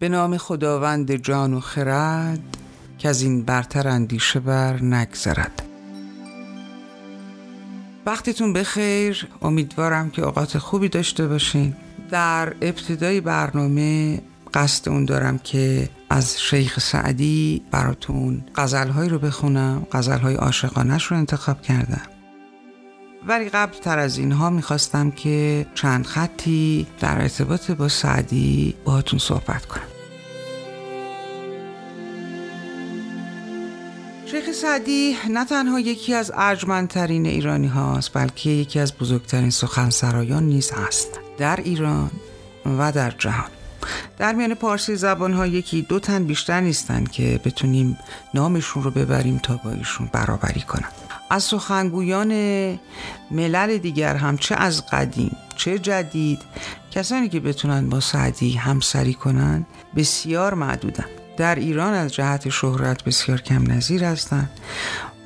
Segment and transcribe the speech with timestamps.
[0.00, 2.56] به نام خداوند جان و خرد
[2.98, 5.62] که از این برتر اندیشه بر نگذرد.
[8.06, 9.28] وقتتون بخیر.
[9.42, 11.76] امیدوارم که اوقات خوبی داشته باشین.
[12.10, 14.20] در ابتدای برنامه
[14.54, 19.86] قصد اون دارم که از شیخ سعدی براتون غزلهایی رو بخونم.
[19.92, 22.02] غزلهای عاشقانش رو انتخاب کردم.
[23.26, 29.66] ولی قبل تر از اینها می‌خواستم که چند خطی در ارتباط با سعدی باهاتون صحبت
[29.66, 29.89] کنم.
[34.30, 40.70] شیخ سعدی نه تنها یکی از ارجمندترین ایرانی هاست بلکه یکی از بزرگترین سخنسرایان نیز
[40.70, 42.10] هست در ایران
[42.78, 43.50] و در جهان.
[44.18, 47.98] در میان پارسی زبان ها یکی دو تن بیشتر نیستند که بتونیم
[48.34, 50.88] نامشون رو ببریم تا با ایشون برابری کنن.
[51.30, 52.32] از سخنگویان
[53.30, 56.38] ملل دیگر هم چه از قدیم چه جدید
[56.90, 59.66] کسانی که بتونن با سعدی همسری کنن
[59.96, 61.19] بسیار معدودن.
[61.40, 64.50] در ایران از جهت شهرت بسیار کم نظیر هستند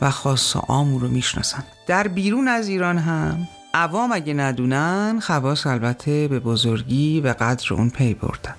[0.01, 1.65] و خاص عام رو می‌شناسن.
[1.87, 7.91] در بیرون از ایران هم عوام اگه ندونن خواص البته به بزرگی و قدر اون
[7.91, 8.55] پی بردن.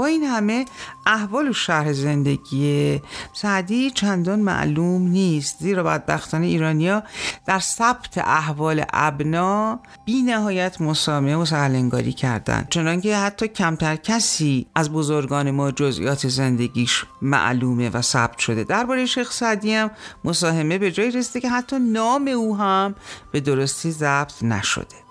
[0.00, 0.64] با این همه
[1.06, 3.00] احوال و شرح زندگی
[3.32, 7.02] سعدی چندان معلوم نیست زیرا بدبختانه ایرانیا
[7.46, 12.66] در ثبت احوال ابنا بی نهایت مسامه و سهلنگاری کردند.
[12.70, 18.64] چنانکه حتی کمتر کسی از بزرگان ما جزئیات زندگیش معلومه و ثبت شده.
[18.64, 19.90] درباره شیخ سعدی هم
[20.24, 22.94] مساهمه به جای رسیده که حتی نام او هم
[23.32, 25.09] به درستی ضبط نشده.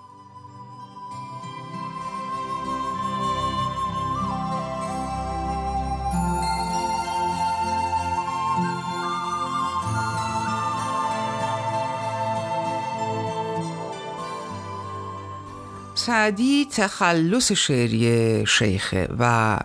[16.06, 19.58] سعدی تخلص شعری شیخه و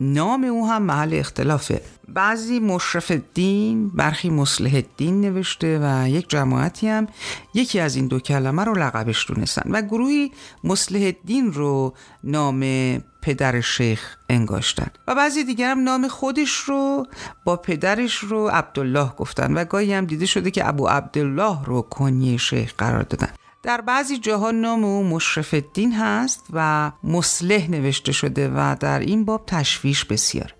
[0.00, 1.82] نام او هم محل اختلافه.
[2.08, 7.06] بعضی مشرف الدین برخی مصلح الدین نوشته و یک جماعتی هم
[7.54, 10.32] یکی از این دو کلمه رو لقبش دونستن و گروهی
[10.64, 12.60] مصلح الدین رو نام
[13.22, 17.06] پدر شیخ انگاشتن و بعضی دیگر هم نام خودش رو
[17.44, 22.38] با پدرش رو عبدالله گفتن و گاهی هم دیده شده که ابو عبدالله رو کنی
[22.38, 23.30] شیخ قرار دادن.
[23.66, 29.24] در بعضی جاها نام او مشرف الدین هست و مصلح نوشته شده و در این
[29.24, 30.54] باب تشویش بسیار.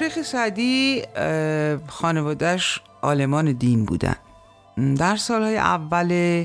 [0.00, 1.02] شیخ سعدی
[1.88, 4.16] خانوادهش آلمان دین بودن.
[4.98, 6.44] در سالهای اول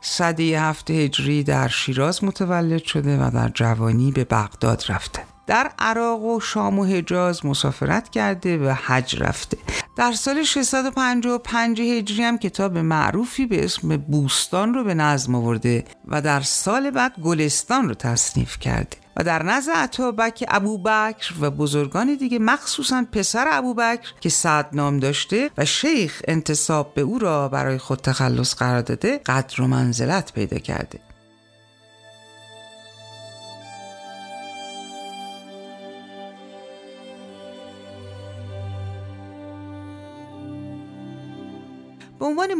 [0.00, 5.22] صده هفته هجری در شیراز متولد شده و در جوانی به بغداد رفته.
[5.46, 9.58] در عراق و شام و حجاز مسافرت کرده و حج رفته.
[9.96, 16.22] در سال 655 هجری هم کتاب معروفی به اسم بوستان رو به نظم آورده و
[16.22, 19.05] در سال بعد گلستان رو تصنیف کرده.
[19.16, 25.50] و در نزد عطابک ابوبکر و بزرگان دیگه مخصوصا پسر ابوبکر که سعد نام داشته
[25.58, 30.58] و شیخ انتصاب به او را برای خود تخلص قرار داده قدر و منزلت پیدا
[30.58, 30.98] کرده.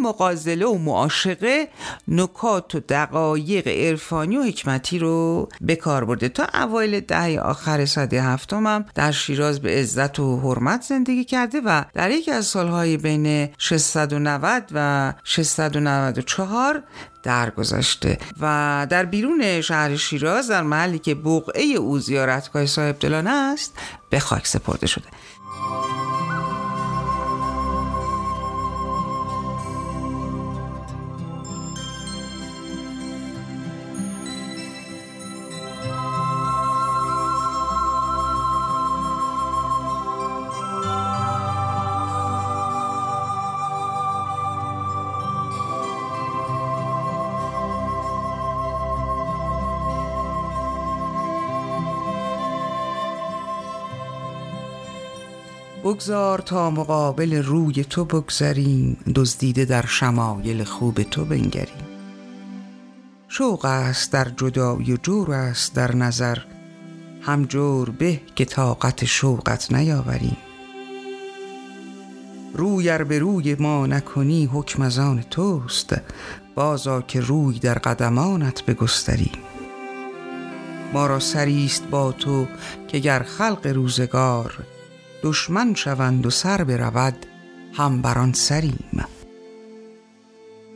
[0.08, 1.68] مقازله و معاشقه
[2.08, 6.28] نکات و دقایق عرفانی و حکمتی رو به کار برده.
[6.28, 11.60] تا اوایل دهه آخر صده هفتم هم در شیراز به عزت و حرمت زندگی کرده
[11.64, 16.82] و در یکی از سالهای بین 690 و 694
[17.22, 18.18] درگذشته.
[18.40, 23.72] و در بیرون شهر شیراز در محلی که بقعه او زیارتگاه صاحب دلانه است
[24.10, 25.04] به خاک سپرده شده.
[55.86, 58.96] بگذار تا مقابل روی تو بگذریم.
[59.14, 61.86] دزدیده در شمایل خوب تو بنگریم.
[63.28, 66.38] شوق است در جدایی و جور است در نظر.
[67.22, 70.36] همجور به که طاقت شوقت نیاوریم.
[72.54, 75.96] روی به روی ما نکنی حکم از آن توست.
[76.54, 79.38] بازا که روی در قدمانت بگستریم.
[80.92, 82.46] ما را سریست با تو
[82.88, 84.64] که گر خلق روزگار
[85.26, 87.26] دشمن شوند و سر برود
[87.74, 89.04] هم بران سریم.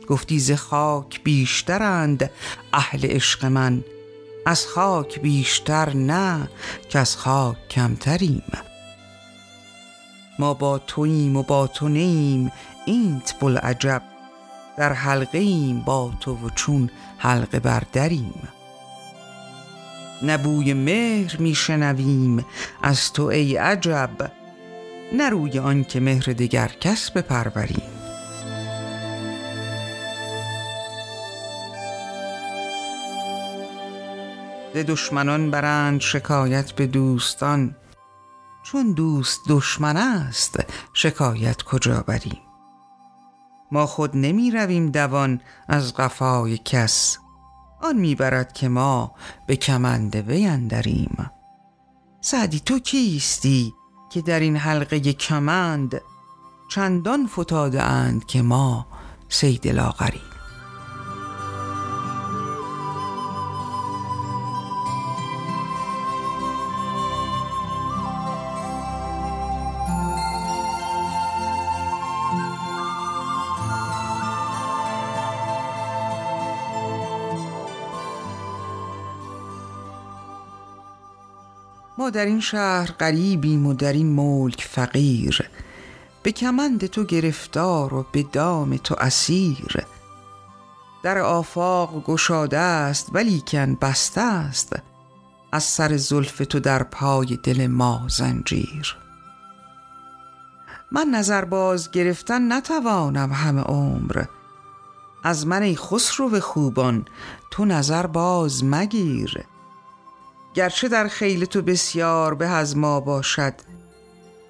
[0.07, 2.29] گفتی ز خاک بیشترند
[2.73, 3.83] اهل عشق من
[4.45, 6.49] از خاک بیشتر نه
[6.89, 8.43] که از خاک کمتریم.
[10.39, 12.51] ما با توییم و با تو نیم
[12.85, 14.01] اینت بلعجب
[14.77, 18.49] در حلقه ایم با تو و چون حلقه بردریم
[20.23, 22.45] نبوی مهر میشنویم
[22.83, 24.31] از تو ای عجب
[25.13, 28.01] نه روی آن که مهر دگر کس بپروریم
[34.73, 37.75] ز دشمنان برند شکایت به دوستان.
[38.63, 40.59] چون دوست دشمن است
[40.93, 42.41] شکایت کجا بریم؟
[43.71, 47.17] ما خود نمی رویم دوان از قفای کس.
[47.81, 49.15] آن می‌برد که ما
[49.47, 51.31] به کمند وی اندریم.
[52.21, 53.73] سعدی تو کیستی؟
[54.11, 56.01] که در این حلقه کمند
[56.67, 58.87] چندان فتاده اند که ما
[59.29, 60.30] سید لاغریم
[82.01, 85.49] ما در این شهر غریبیم و در این ملک فقیر.
[86.23, 89.85] به کمند تو گرفتار و به دام تو اسیر.
[91.03, 94.75] در آفاق گشاده است ولیکن بسته است.
[95.51, 98.97] از سر زلف تو در پای دل ما زنجیر.
[100.91, 104.23] من نظر باز گرفتن نتوانم همه عمر.
[105.23, 107.05] از من ای خسرو خوبان
[107.51, 109.45] تو نظر باز مگیر.
[110.53, 113.53] گرچه در خیل تو بسیار به از ما باشد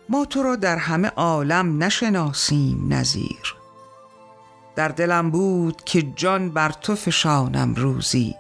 [0.10, 3.56] ما تو را در همه عالم نشناسیم نظیر
[4.76, 8.36] در دلم بود که جان بر تو فشانم روزی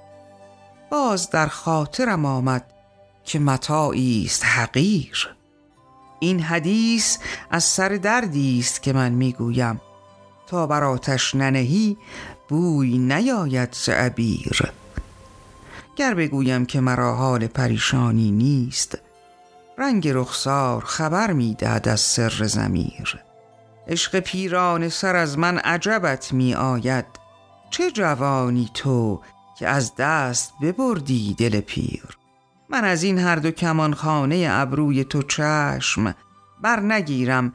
[0.92, 2.66] باز در خاطرم آمد
[3.24, 5.36] که متاعی است حقیر.
[6.20, 7.18] این حدیث
[7.52, 9.82] از سر دردی است که من می‌گویم
[10.48, 11.98] تا بر آتش ننهی
[12.50, 14.72] بوی نیاید ز عبیر.
[15.96, 18.98] گر بگویم که مرا حال پریشانی نیست
[19.78, 23.20] رنگ رخسار خبر می‌دهد از سر زمیر
[23.88, 27.06] عشق پیران سر از من عجبت می آید
[27.70, 29.22] چه جوانی تو
[29.60, 32.18] که از دست ببردی دل پیر؟
[32.70, 36.16] من از این هر دو کمان خانه ابروی تو چشم
[36.62, 37.54] بر نگیرم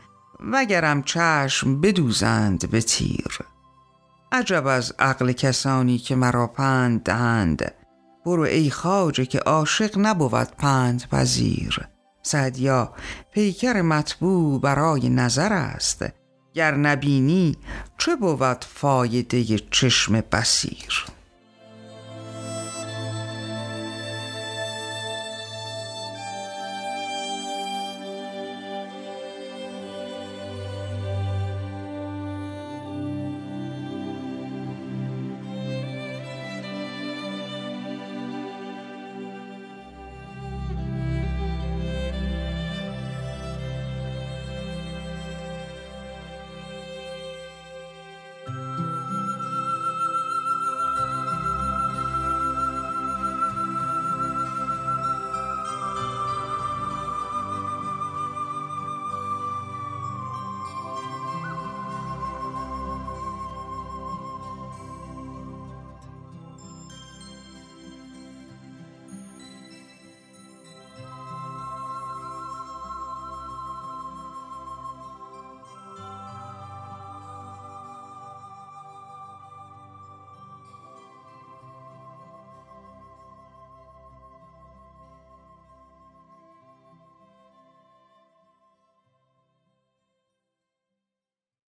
[0.52, 3.38] وگرم چشم بدوزند به تیر.
[4.32, 7.74] عجب از عقل کسانی که مرا پند دهند
[8.26, 11.80] برو ای خاجه که عاشق نبود پند پذیر.
[12.22, 12.92] سعدیا
[13.32, 16.04] پیکر مطبوع برای نظر است.
[16.54, 17.56] گر نبینی
[17.98, 21.04] چه بود فایده چشم بسیر